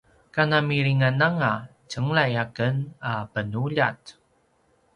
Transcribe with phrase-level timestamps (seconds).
[0.35, 1.51] kana milingananga
[1.89, 2.75] tjenglay aken
[3.11, 4.01] a penuljat